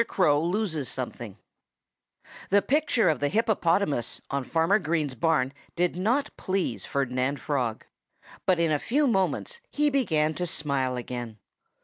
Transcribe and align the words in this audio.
CROW 0.07 0.39
LOSES 0.41 0.89
SOMETHING 0.89 1.37
The 2.49 2.63
picture 2.63 3.07
of 3.07 3.19
the 3.19 3.29
hippopotamus 3.29 4.19
on 4.31 4.43
Farmer 4.43 4.79
Green's 4.79 5.13
barn 5.13 5.53
did 5.75 5.95
not 5.95 6.35
please 6.37 6.85
Ferdinand 6.85 7.39
Frog. 7.39 7.85
But 8.47 8.59
in 8.59 8.71
a 8.71 8.79
few 8.79 9.05
moments 9.05 9.59
he 9.69 9.91
began 9.91 10.33
to 10.33 10.47
smile 10.47 10.95
again. 10.95 11.37